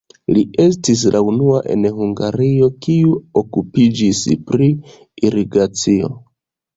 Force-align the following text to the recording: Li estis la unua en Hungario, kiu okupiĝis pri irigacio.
Li 0.35 0.41
estis 0.61 1.01
la 1.15 1.19
unua 1.31 1.57
en 1.73 1.83
Hungario, 1.97 2.69
kiu 2.85 3.11
okupiĝis 3.41 4.23
pri 4.49 4.71
irigacio. 5.29 6.11